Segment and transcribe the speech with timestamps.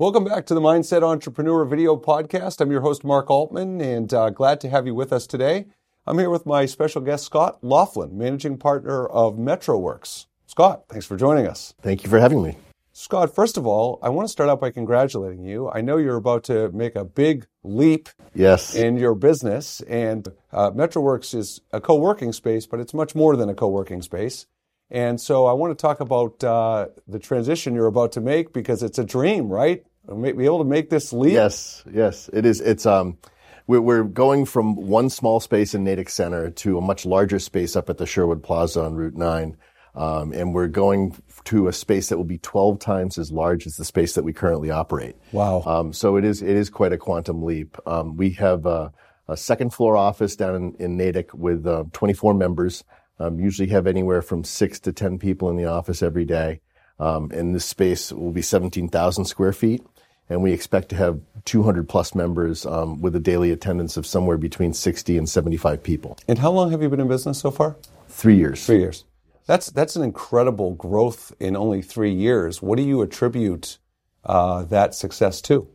[0.00, 2.62] Welcome back to the Mindset Entrepreneur video podcast.
[2.62, 5.66] I'm your host, Mark Altman, and uh, glad to have you with us today.
[6.06, 10.24] I'm here with my special guest, Scott Laughlin, managing partner of MetroWorks.
[10.46, 11.74] Scott, thanks for joining us.
[11.82, 12.56] Thank you for having me.
[12.94, 15.68] Scott, first of all, I want to start out by congratulating you.
[15.68, 18.74] I know you're about to make a big leap yes.
[18.74, 23.36] in your business, and uh, MetroWorks is a co working space, but it's much more
[23.36, 24.46] than a co working space.
[24.90, 28.82] And so I want to talk about uh, the transition you're about to make because
[28.82, 29.84] it's a dream, right?
[30.08, 31.32] Be able to make this leap.
[31.32, 32.60] Yes, yes, it is.
[32.60, 33.18] It's um,
[33.66, 37.88] we're going from one small space in Natick Center to a much larger space up
[37.88, 39.56] at the Sherwood Plaza on Route Nine.
[39.94, 43.76] Um, and we're going to a space that will be 12 times as large as
[43.76, 45.16] the space that we currently operate.
[45.32, 45.62] Wow.
[45.66, 47.76] Um, so it is, it is quite a quantum leap.
[47.86, 48.92] Um, we have a,
[49.26, 52.84] a, second floor office down in, in Natick with uh, 24 members.
[53.18, 56.60] Um, usually have anywhere from six to 10 people in the office every day.
[57.00, 59.82] Um, and this space will be 17,000 square feet.
[60.30, 64.38] And we expect to have 200 plus members um, with a daily attendance of somewhere
[64.38, 66.16] between 60 and 75 people.
[66.28, 67.76] And how long have you been in business so far?
[68.08, 68.64] Three years.
[68.64, 69.04] Three years.
[69.46, 72.62] That's that's an incredible growth in only three years.
[72.62, 73.78] What do you attribute
[74.24, 75.66] uh, that success to?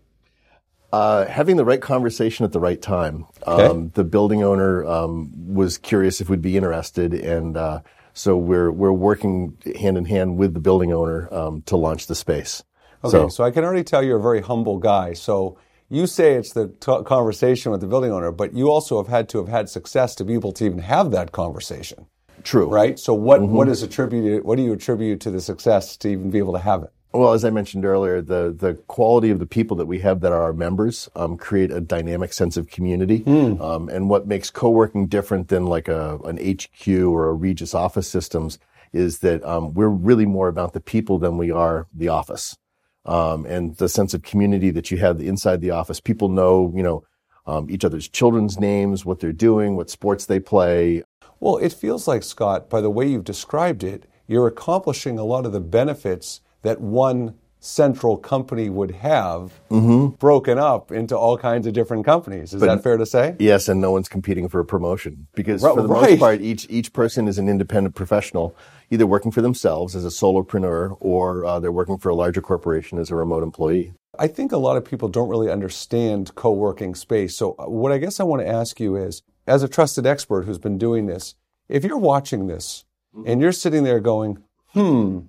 [0.93, 3.25] Uh, having the right conversation at the right time.
[3.45, 3.65] Okay.
[3.65, 7.81] Um, the building owner um, was curious if we'd be interested, and uh,
[8.13, 12.15] so we're we're working hand in hand with the building owner um, to launch the
[12.15, 12.63] space.
[13.05, 15.13] Okay, so, so, I can already tell you're a very humble guy.
[15.13, 15.57] So
[15.89, 19.29] you say it's the t- conversation with the building owner, but you also have had
[19.29, 22.07] to have had success to be able to even have that conversation.
[22.43, 22.67] True.
[22.67, 22.99] Right?
[22.99, 23.53] So what, mm-hmm.
[23.53, 26.59] what is attributed, what do you attribute to the success to even be able to
[26.59, 26.91] have it?
[27.15, 30.33] Well, as I mentioned earlier, the, the quality of the people that we have that
[30.33, 33.21] are our members um, create a dynamic sense of community.
[33.21, 33.61] Mm.
[33.61, 38.09] Um, and what makes co-working different than like a, an HQ or a Regus office
[38.09, 38.59] systems
[38.91, 42.57] is that um, we're really more about the people than we are the office.
[43.05, 45.99] Um, and the sense of community that you have inside the office.
[45.99, 47.03] People know, you know,
[47.45, 51.03] um, each other's children's names, what they're doing, what sports they play,
[51.39, 55.45] well, it feels like, Scott, by the way you've described it, you're accomplishing a lot
[55.45, 60.15] of the benefits that one central company would have mm-hmm.
[60.17, 62.53] broken up into all kinds of different companies.
[62.53, 63.35] Is but, that fair to say?
[63.39, 66.11] Yes, and no one's competing for a promotion because right, for the right.
[66.11, 68.55] most part, each each person is an independent professional,
[68.91, 72.99] either working for themselves as a solopreneur or uh, they're working for a larger corporation
[72.99, 73.93] as a remote employee.
[74.17, 77.35] I think a lot of people don't really understand co-working space.
[77.35, 80.43] So uh, what I guess I want to ask you is, as a trusted expert
[80.43, 81.35] who's been doing this,
[81.67, 83.27] if you're watching this mm-hmm.
[83.29, 85.21] and you're sitting there going, hmm,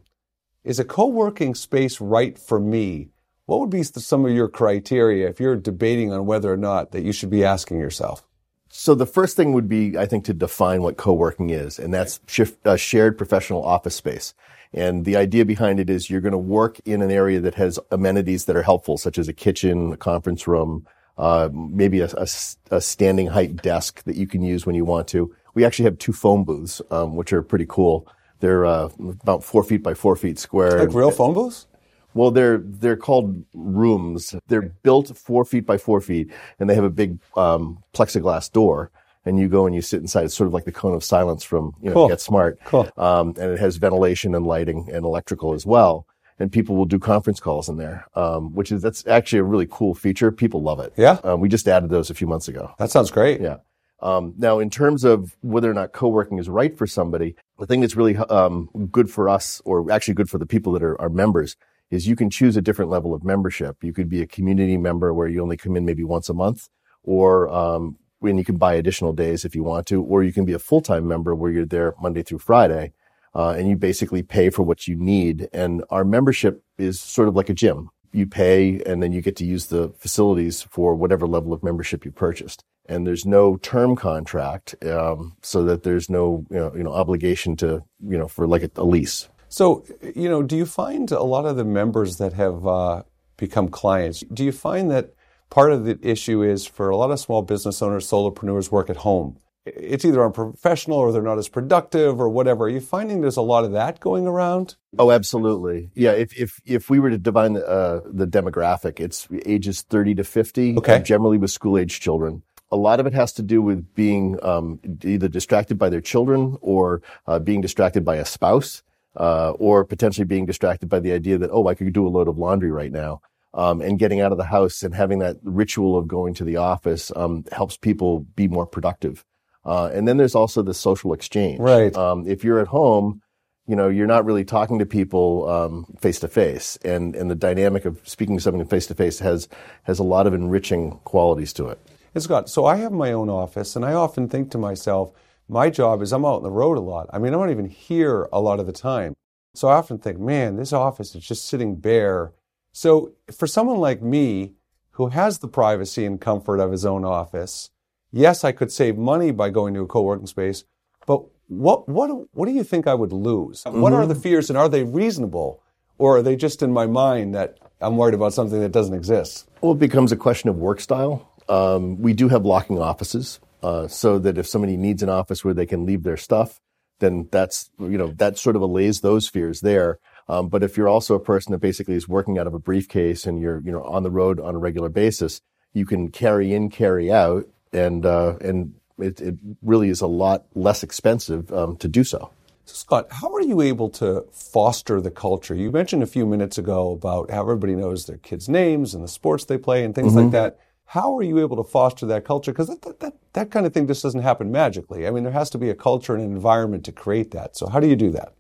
[0.67, 3.09] is a co-working space right for me?
[3.47, 7.05] What would be some of your criteria if you're debating on whether or not that
[7.05, 8.27] you should be asking yourself?
[8.69, 12.19] So the first thing would be, I think, to define what co-working is, and that's
[12.27, 14.35] shift, uh, shared professional office space.
[14.73, 17.79] And the idea behind it is you're going to work in an area that has
[17.93, 20.85] amenities that are helpful, such as a kitchen, a conference room,
[21.17, 22.27] uh, maybe a, a,
[22.73, 25.35] a, standing height desk that you can use when you want to.
[25.55, 28.07] We actually have two phone booths, um, which are pretty cool.
[28.41, 30.79] They're uh, about four feet by four feet square.
[30.79, 31.67] Like real phone booths?
[32.15, 34.35] Well, they're they're called rooms.
[34.49, 38.91] They're built four feet by four feet, and they have a big um, plexiglass door.
[39.25, 40.25] And you go and you sit inside.
[40.25, 42.09] It's sort of like the cone of silence from you know cool.
[42.09, 42.59] Get Smart.
[42.65, 42.89] Cool.
[42.97, 46.07] Um, and it has ventilation and lighting and electrical as well
[46.39, 49.67] and people will do conference calls in there, um, which is that's actually a really
[49.71, 50.31] cool feature.
[50.31, 50.93] People love it.
[50.97, 52.73] Yeah, um, we just added those a few months ago.
[52.79, 53.41] That sounds great.
[53.41, 53.59] Yeah.
[54.01, 57.81] Um, now, in terms of whether or not co-working is right for somebody, the thing
[57.81, 61.09] that's really um, good for us, or actually good for the people that are our
[61.09, 61.57] members,
[61.91, 63.83] is you can choose a different level of membership.
[63.83, 66.69] You could be a community member where you only come in maybe once a month,
[67.03, 70.45] or um, when you can buy additional days if you want to, or you can
[70.45, 72.93] be a full-time member where you're there Monday through Friday
[73.35, 75.49] uh, and you basically pay for what you need.
[75.53, 77.91] And our membership is sort of like a gym.
[78.13, 82.05] You pay and then you get to use the facilities for whatever level of membership
[82.05, 82.65] you purchased.
[82.89, 87.57] And there's no term contract, um, so that there's no you know, you know obligation
[87.57, 89.29] to you know for like a, a, lease.
[89.49, 89.85] So
[90.15, 93.03] you know, do you find a lot of the members that have uh,
[93.37, 94.21] become clients?
[94.33, 95.15] Do you find that
[95.51, 98.99] part of the issue is for a lot of small business owners, solopreneurs work at
[98.99, 102.65] home it's either unprofessional or they're not as productive or whatever.
[102.65, 104.77] Are you finding there's a lot of that going around?
[104.99, 105.91] Oh, absolutely.
[105.95, 106.13] Yeah.
[106.13, 110.25] If if if we were to divine the, uh, the demographic, it's ages 30 to
[110.25, 111.03] 50, okay.
[111.03, 112.43] generally with school age children.
[112.71, 116.59] A lot of it has to do with being um, either distracted by their children
[116.61, 118.83] or uh, being distracted by a spouse,
[119.17, 122.29] uh, or potentially being distracted by the idea that oh, I could do a load
[122.29, 123.21] of laundry right now.
[123.55, 126.57] Um, and getting out of the house and having that ritual of going to the
[126.57, 129.25] office um, helps people be more productive.
[129.65, 131.59] Uh, and then there's also the social exchange.
[131.59, 131.97] Right.
[131.97, 133.23] Um, if you're at home,
[133.67, 137.85] you know, you're not really talking to people face to face, and and the dynamic
[137.85, 139.49] of speaking to someone face to face has
[139.85, 141.81] has a lot of enriching qualities to it.
[142.17, 145.13] It's got so I have my own office, and I often think to myself,
[145.51, 147.11] my job is I'm out on the road a lot.
[147.13, 149.15] I mean, I'm not even here a lot of the time,
[149.53, 152.33] so I often think, man, this office is just sitting bare.
[152.73, 154.55] So for someone like me
[154.93, 157.69] who has the privacy and comfort of his own office,
[158.11, 160.65] yes, I could save money by going to a co-working space,
[161.05, 163.65] but what what what do you think I would lose?
[163.65, 163.83] Mm-hmm.
[163.83, 165.63] What are the fears, and are they reasonable,
[165.99, 169.51] or are they just in my mind that I'm worried about something that doesn't exist?
[169.61, 171.31] Well, it becomes a question of work style.
[171.49, 175.55] Um, we do have locking offices, uh, so that if somebody needs an office where
[175.55, 176.61] they can leave their stuff,
[176.99, 179.99] then that's you know that sort of allays those fears there.
[180.29, 183.27] Um, but if you're also a person that basically is working out of a briefcase
[183.27, 185.41] and you're you know on the road on a regular basis,
[185.73, 190.47] you can carry in, carry out, and uh, and it, it really is a lot
[190.55, 192.31] less expensive um, to do so.
[192.65, 195.55] So, Scott, how are you able to foster the culture?
[195.55, 199.09] You mentioned a few minutes ago about how everybody knows their kids' names and the
[199.09, 200.23] sports they play and things mm-hmm.
[200.23, 200.59] like that.
[200.87, 202.53] How are you able to foster that culture?
[202.53, 205.07] Because that, that, that, that kind of thing just doesn't happen magically.
[205.07, 207.57] I mean, there has to be a culture and an environment to create that.
[207.57, 208.35] So, how do you do that?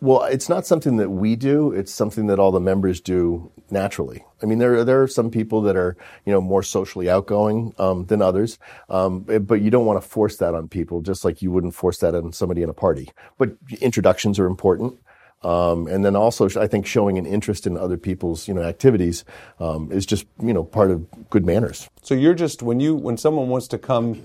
[0.00, 1.70] Well, it's not something that we do.
[1.70, 4.24] It's something that all the members do naturally.
[4.42, 5.96] I mean, there there are some people that are
[6.26, 8.58] you know more socially outgoing um, than others,
[8.88, 11.98] um, but you don't want to force that on people, just like you wouldn't force
[11.98, 13.10] that on somebody in a party.
[13.38, 13.50] But
[13.80, 14.98] introductions are important.
[15.44, 19.24] Um, and then also, I think showing an interest in other people's, you know, activities
[19.58, 21.88] um, is just, you know, part of good manners.
[22.02, 24.24] So you're just when you when someone wants to come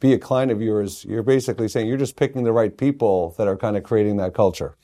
[0.00, 3.46] be a client of yours, you're basically saying you're just picking the right people that
[3.46, 4.76] are kind of creating that culture.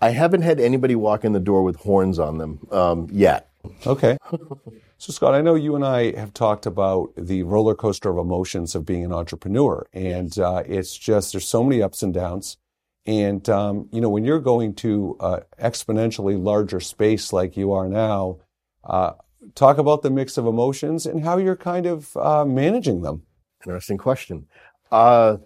[0.00, 3.50] I haven't had anybody walk in the door with horns on them um, yet.
[3.86, 4.16] Okay.
[5.00, 8.74] So, Scott, I know you and I have talked about the roller coaster of emotions
[8.74, 12.58] of being an entrepreneur, and uh, it's just there's so many ups and downs.
[13.06, 17.88] And um, you know, when you're going to uh, exponentially larger space like you are
[17.88, 18.38] now,
[18.84, 19.12] uh,
[19.54, 23.22] talk about the mix of emotions and how you're kind of uh, managing them.
[23.64, 24.46] Interesting question.
[24.90, 25.38] Uh,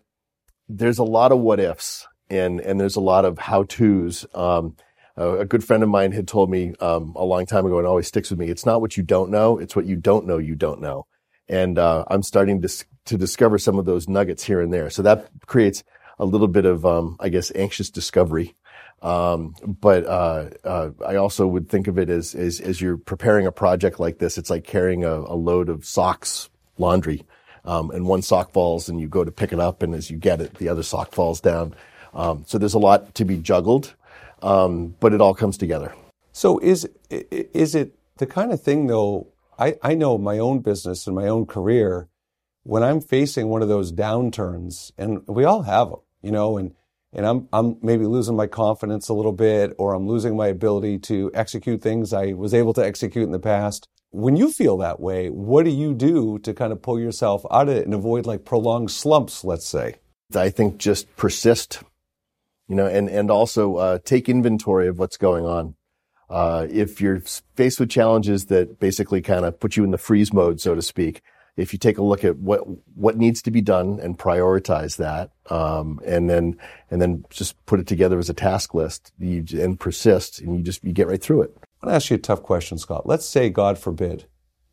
[0.68, 4.26] there's a lot of what ifs and and there's a lot of how tos.
[4.34, 4.76] Um,
[5.16, 8.08] a good friend of mine had told me um, a long time ago, and always
[8.08, 8.48] sticks with me.
[8.48, 11.06] It's not what you don't know; it's what you don't know you don't know.
[11.48, 14.90] And uh, I'm starting to to discover some of those nuggets here and there.
[14.90, 15.84] So that creates
[16.18, 18.54] a little bit of, um, I guess, anxious discovery.
[19.02, 23.46] Um, but uh, uh, I also would think of it as, as, as you're preparing
[23.46, 24.38] a project like this.
[24.38, 27.24] It's like carrying a, a load of socks, laundry,
[27.64, 30.16] um, and one sock falls, and you go to pick it up, and as you
[30.16, 31.74] get it, the other sock falls down.
[32.14, 33.94] Um, so there's a lot to be juggled,
[34.42, 35.94] um, but it all comes together.
[36.32, 39.28] So is is it the kind of thing though?
[39.58, 42.08] I, I know my own business and my own career.
[42.66, 46.74] When I'm facing one of those downturns, and we all have them, you know, and
[47.12, 50.98] and I'm I'm maybe losing my confidence a little bit, or I'm losing my ability
[51.00, 53.88] to execute things I was able to execute in the past.
[54.10, 57.68] When you feel that way, what do you do to kind of pull yourself out
[57.68, 59.96] of it and avoid like prolonged slumps, let's say?
[60.34, 61.82] I think just persist
[62.68, 65.74] you know, and, and also uh, take inventory of what's going on.
[66.30, 67.20] Uh, if you're
[67.54, 70.82] faced with challenges that basically kind of put you in the freeze mode, so to
[70.82, 71.20] speak,
[71.56, 72.62] if you take a look at what
[72.96, 76.58] what needs to be done and prioritize that, um, and then
[76.90, 80.62] and then just put it together as a task list, you, and persist, and you
[80.62, 81.56] just you get right through it.
[81.82, 83.06] I want to ask you a tough question, Scott.
[83.06, 84.26] Let's say, God forbid,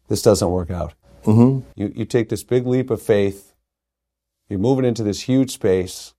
[0.08, 0.94] this doesn't work out.
[1.24, 1.67] Mm-hmm.
[1.75, 3.53] You you take this big leap of faith.
[4.50, 6.13] You're moving into this huge space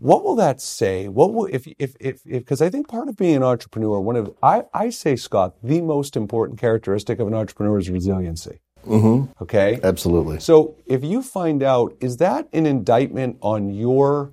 [0.00, 1.08] what will that say?
[1.08, 4.34] What will if if if because I think part of being an entrepreneur, one of
[4.42, 8.60] I I say Scott, the most important characteristic of an entrepreneur is resiliency.
[8.86, 9.32] Mm-hmm.
[9.42, 10.40] Okay, absolutely.
[10.40, 14.32] So if you find out, is that an indictment on your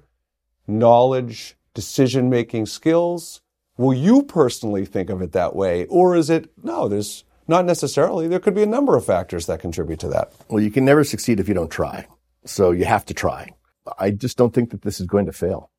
[0.67, 3.41] knowledge, decision making skills?
[3.77, 6.87] Will you personally think of it that way, or is it no?
[6.87, 8.27] There's not necessarily.
[8.27, 10.33] There could be a number of factors that contribute to that.
[10.49, 12.07] Well, you can never succeed if you don't try.
[12.45, 13.51] So you have to try.
[13.97, 15.71] I just don't think that this is going to fail.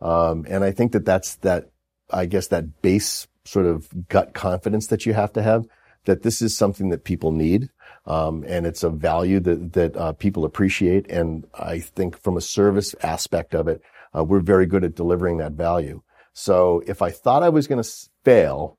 [0.00, 1.70] Um, and I think that that's that,
[2.10, 5.66] I guess that base sort of gut confidence that you have to have
[6.04, 7.70] that this is something that people need.
[8.06, 11.10] Um, and it's a value that, that, uh, people appreciate.
[11.10, 13.82] And I think from a service aspect of it,
[14.16, 16.02] uh, we're very good at delivering that value.
[16.32, 17.90] So if I thought I was going to
[18.24, 18.78] fail,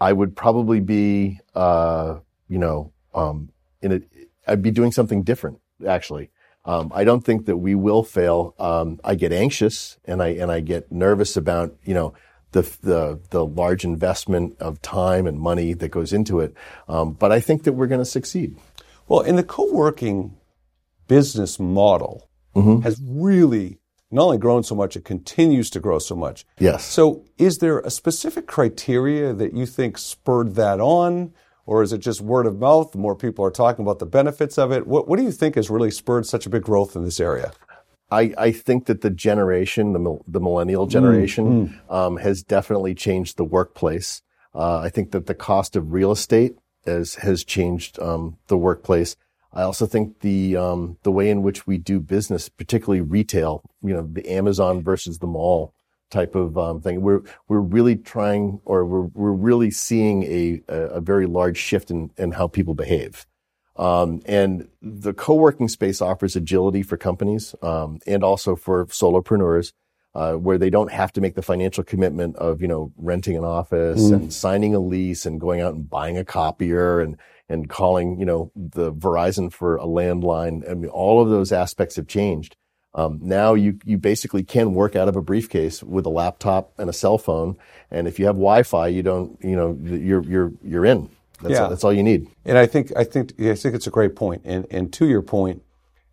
[0.00, 2.18] I would probably be, uh,
[2.48, 4.04] you know, um, in
[4.46, 6.30] I'd be doing something different actually.
[6.66, 8.54] Um, I don't think that we will fail.
[8.58, 12.14] Um, I get anxious and I and I get nervous about you know
[12.54, 16.54] the the the large investment of time and money that goes into it.
[16.88, 18.56] Um, but I think that we're going to succeed.
[19.08, 20.36] Well, in the co-working
[21.08, 22.80] business model mm-hmm.
[22.80, 23.78] has really
[24.10, 26.46] not only grown so much, it continues to grow so much.
[26.58, 26.84] Yes.
[26.84, 31.34] So, is there a specific criteria that you think spurred that on?
[31.66, 32.92] Or is it just word of mouth?
[32.92, 34.86] The more people are talking about the benefits of it.
[34.86, 37.52] What, what do you think has really spurred such a big growth in this area?
[38.10, 41.92] I, I think that the generation, the, the millennial generation, mm, mm.
[41.92, 44.22] Um, has definitely changed the workplace.
[44.54, 46.56] Uh, I think that the cost of real estate
[46.86, 49.16] has, has changed um, the workplace.
[49.54, 53.94] I also think the um, the way in which we do business, particularly retail, you
[53.94, 55.72] know, the Amazon versus the mall
[56.10, 57.02] type of um, thing.
[57.02, 62.10] We're we're really trying, or we're we're really seeing a a, very large shift in
[62.16, 63.26] in how people behave.
[63.76, 69.72] Um, and the co-working space offers agility for companies um, and also for solopreneurs,
[70.14, 73.44] uh, where they don't have to make the financial commitment of you know renting an
[73.44, 74.12] office mm.
[74.12, 77.16] and signing a lease and going out and buying a copier and
[77.48, 80.68] and calling, you know, the Verizon for a landline.
[80.70, 82.56] I mean, all of those aspects have changed.
[82.94, 86.88] Um, now you you basically can work out of a briefcase with a laptop and
[86.88, 87.56] a cell phone,
[87.90, 91.10] and if you have Wi-Fi, you don't, you know, you're you're you're in.
[91.40, 91.62] That's yeah.
[91.64, 92.28] all, that's all you need.
[92.44, 94.42] And I think I think I think it's a great point.
[94.44, 95.62] And and to your point,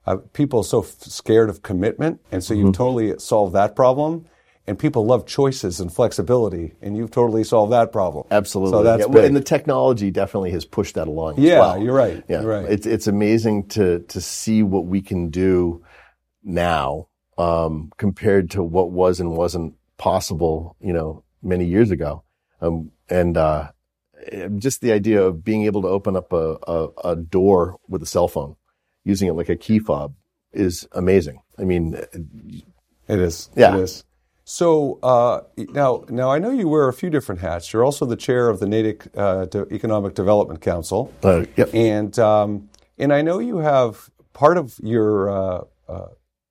[0.06, 2.68] uh, people are so f- scared of commitment, and so mm-hmm.
[2.68, 4.25] you've totally solved that problem
[4.68, 8.25] and people love choices and flexibility, and you've totally solved that problem.
[8.30, 8.72] Absolutely.
[8.72, 11.36] So that's yeah, and the technology definitely has pushed that along.
[11.40, 11.82] Yeah, well.
[11.82, 12.24] you're right.
[12.28, 12.72] Yeah, you're right.
[12.72, 15.84] It's it's amazing to to see what we can do
[16.44, 22.24] now um, compared to what was and wasn't possible, you know, many years ago.
[22.62, 23.72] Um, and uh,
[24.58, 28.06] just the idea of being able to open up a, a, a door with a
[28.06, 28.56] cell phone,
[29.04, 30.16] using it like a key fob,
[30.54, 31.42] is amazing.
[31.58, 33.50] I mean, it is.
[33.56, 33.75] Yeah.
[33.75, 34.04] It is.
[34.44, 37.72] So uh, now, now I know you wear a few different hats.
[37.72, 41.13] You're also the chair of the Natick uh, De- Economic Development Council.
[41.24, 41.74] Uh, yep.
[41.74, 46.08] And um, and I know you have part of your uh, uh,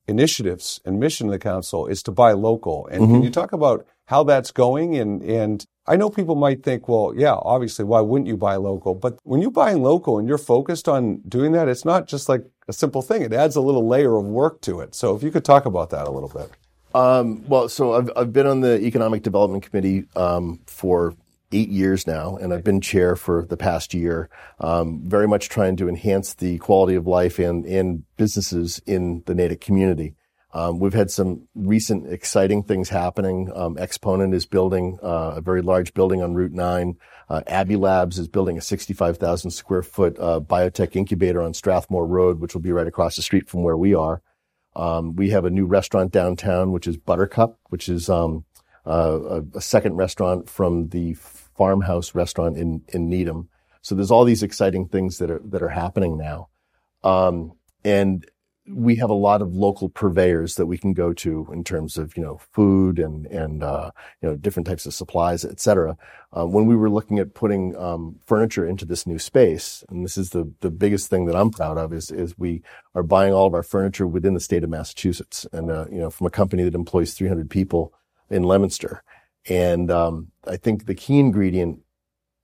[0.06, 2.86] initiatives and mission of the council is to buy local.
[2.86, 3.14] And mm-hmm.
[3.14, 4.96] can you talk about how that's going?
[4.96, 8.92] And and I know people might think, well, yeah, obviously, why wouldn't you buy local?
[8.94, 12.44] But when you buy local and you're focused on doing that, it's not just like
[12.66, 13.22] a simple thing.
[13.22, 14.96] It adds a little layer of work to it.
[14.96, 16.50] So if you could talk about that a little bit.
[16.92, 21.14] Um, well, so I've, I've been on the Economic Development Committee um, for
[21.52, 25.76] eight years now, and I've been chair for the past year, um, very much trying
[25.76, 30.14] to enhance the quality of life and, and businesses in the Natick community.
[30.52, 33.50] Um, we've had some recent exciting things happening.
[33.54, 36.96] Um, Exponent is building uh, a very large building on Route 9.
[37.28, 42.40] Uh, Abbey Labs is building a 65,000 square foot uh, biotech incubator on Strathmore Road,
[42.40, 44.22] which will be right across the street from where we are.
[44.74, 48.44] Um, we have a new restaurant downtown, which is Buttercup, which is um,
[48.86, 53.48] uh, a, a, second restaurant from the farmhouse restaurant in in Needham.
[53.82, 56.48] So there's all these exciting things that are that are happening now,
[57.02, 57.52] um,
[57.84, 58.24] and
[58.72, 62.16] we have a lot of local purveyors that we can go to in terms of
[62.16, 63.90] you know food and and uh,
[64.22, 65.96] you know different types of supplies, et cetera.
[66.36, 70.16] Uh, when we were looking at putting um, furniture into this new space, and this
[70.16, 72.62] is the the biggest thing that I'm proud of is is we
[72.94, 76.10] are buying all of our furniture within the state of Massachusetts, and uh, you know
[76.10, 77.92] from a company that employs 300 people
[78.30, 79.02] in Leominster.
[79.48, 81.80] And um, I think the key ingredient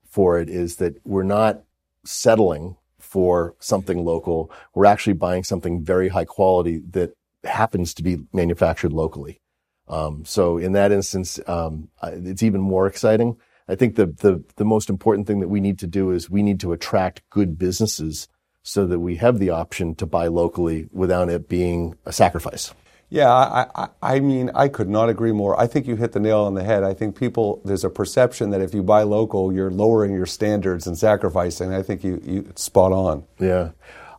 [0.09, 1.61] for it is that we're not
[2.03, 2.75] settling
[3.07, 4.51] for something local.
[4.75, 9.39] We're actually buying something very high quality that happens to be manufactured locally.
[9.87, 13.37] Um, so in that instance, um, it's even more exciting.
[13.69, 16.43] I think the, the, the most important thing that we need to do is we
[16.43, 18.27] need to attract good businesses
[18.63, 22.73] so that we have the option to buy locally without it being a sacrifice.
[23.09, 25.57] Yeah, I, I, I, mean, I could not agree more.
[25.57, 26.83] I think you hit the nail on the head.
[26.83, 30.87] I think people, there's a perception that if you buy local, you're lowering your standards
[30.87, 31.73] and sacrificing.
[31.73, 33.23] I think you, you spot on.
[33.39, 33.71] Yeah.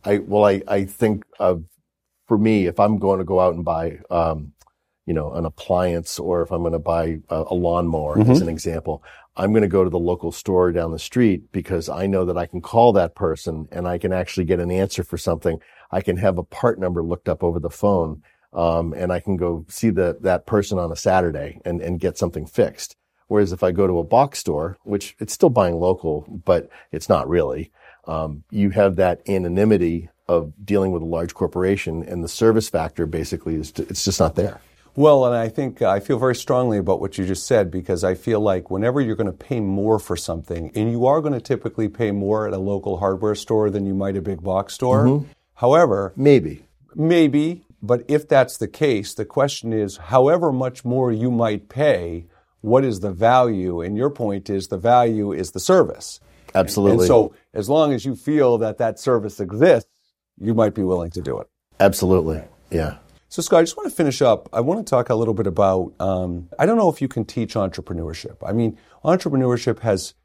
[0.03, 1.65] I, well, I, I think, of,
[2.27, 4.53] for me, if I'm going to go out and buy, um,
[5.05, 8.31] you know, an appliance or if I'm going to buy a, a lawnmower, mm-hmm.
[8.31, 9.03] as an example,
[9.35, 12.37] I'm going to go to the local store down the street because I know that
[12.37, 15.59] I can call that person and I can actually get an answer for something.
[15.91, 19.37] I can have a part number looked up over the phone um, and I can
[19.37, 22.95] go see the, that person on a Saturday and, and get something fixed.
[23.27, 27.09] Whereas if I go to a box store, which it's still buying local, but it's
[27.09, 27.71] not really,
[28.07, 33.05] um, you have that anonymity of dealing with a large corporation and the service factor
[33.05, 34.61] basically is, to, it's just not there.
[34.95, 38.03] Well, and I think uh, I feel very strongly about what you just said because
[38.03, 41.33] I feel like whenever you're going to pay more for something, and you are going
[41.33, 44.73] to typically pay more at a local hardware store than you might a big box
[44.73, 45.05] store.
[45.05, 45.31] Mm-hmm.
[45.53, 46.65] However, maybe,
[46.95, 52.25] maybe, but if that's the case, the question is however much more you might pay,
[52.61, 53.81] what is the value?
[53.81, 56.19] And your point is the value is the service.
[56.53, 56.99] Absolutely.
[56.99, 59.89] And so as long as you feel that that service exists,
[60.37, 61.47] you might be willing to do it.
[61.79, 62.43] Absolutely.
[62.69, 62.97] Yeah.
[63.29, 64.49] So, Scott, I just want to finish up.
[64.51, 65.93] I want to talk a little bit about.
[65.99, 68.37] Um, I don't know if you can teach entrepreneurship.
[68.43, 70.15] I mean, entrepreneurship has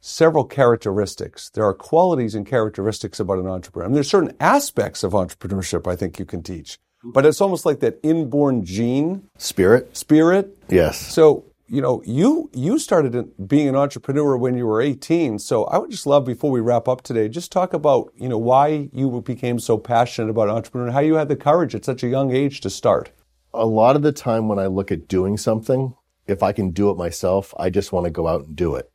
[0.00, 1.48] several characteristics.
[1.48, 3.86] There are qualities and characteristics about an entrepreneur.
[3.86, 7.66] I mean, there's certain aspects of entrepreneurship I think you can teach, but it's almost
[7.66, 9.96] like that inborn gene, Spirit?
[9.96, 10.56] spirit.
[10.68, 10.98] Yes.
[10.98, 15.38] So, you know, you you started being an entrepreneur when you were 18.
[15.38, 18.38] So, I would just love before we wrap up today, just talk about you know
[18.38, 22.08] why you became so passionate about entrepreneur, how you had the courage at such a
[22.08, 23.10] young age to start.
[23.52, 25.94] A lot of the time when I look at doing something,
[26.26, 28.90] if I can do it myself, I just want to go out and do it.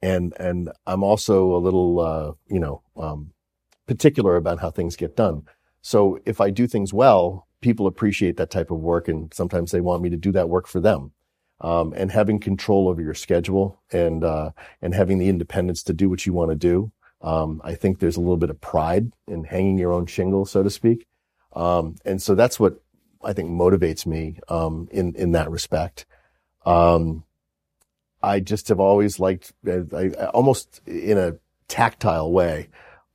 [0.00, 3.32] And and I'm also a little uh, you know um,
[3.86, 5.42] particular about how things get done.
[5.82, 9.80] So if I do things well, people appreciate that type of work, and sometimes they
[9.80, 11.12] want me to do that work for them.
[11.62, 16.08] Um, and having control over your schedule and uh, and having the independence to do
[16.08, 16.90] what you want to do.
[17.20, 20.62] Um, I think there's a little bit of pride in hanging your own shingle, so
[20.62, 21.06] to speak.
[21.54, 22.80] Um, and so that's what
[23.22, 26.06] I think motivates me um, in in that respect.
[26.64, 27.24] Um,
[28.22, 31.36] I just have always liked, I, I, almost in a
[31.68, 32.68] tactile way,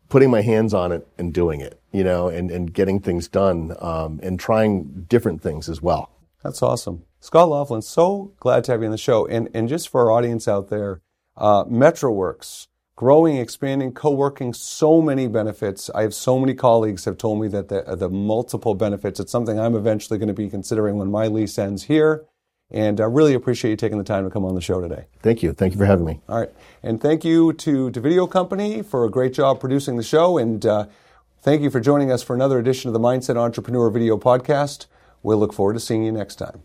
[0.10, 3.76] putting my hands on it and doing it, you know, and, and getting things done
[3.80, 6.10] um, and trying different things as well.
[6.44, 7.04] That's awesome.
[7.20, 9.26] Scott Laughlin, so glad to have you on the show.
[9.26, 11.02] And, and just for our audience out there,
[11.38, 15.90] uh, MetroWorks, growing, expanding, co-working, so many benefits.
[15.96, 19.60] I have so many colleagues have told me that the, the multiple benefits, it's something
[19.60, 22.26] I'm eventually going to be considering when my lease ends here.
[22.72, 25.06] And I really appreciate you taking the time to come on the show today.
[25.22, 25.54] Thank you.
[25.54, 26.22] Thank you for having me.
[26.28, 26.50] All right.
[26.84, 30.38] And thank you to Davideo Company for a great job producing the show.
[30.38, 30.88] And uh,
[31.46, 34.88] thank you for joining us for another edition of the Mindset Entrepreneur Video Podcast.
[35.22, 36.64] We'll look forward to seeing you next time.